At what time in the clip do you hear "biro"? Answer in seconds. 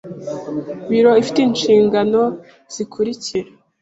0.89-1.11